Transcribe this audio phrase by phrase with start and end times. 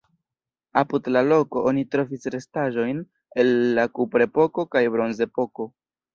[0.79, 3.03] Apud la loko oni trovis restaĵojn
[3.45, 5.71] el la kuprepoko kaj bronzepoko.